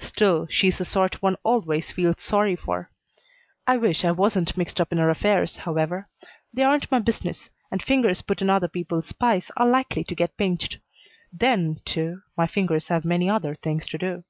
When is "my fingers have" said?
12.36-13.04